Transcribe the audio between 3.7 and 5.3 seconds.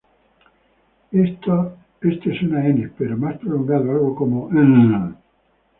algo como "hn".